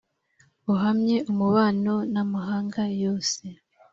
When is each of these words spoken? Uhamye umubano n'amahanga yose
Uhamye 0.73 1.17
umubano 1.31 1.93
n'amahanga 2.13 2.81
yose 3.03 3.43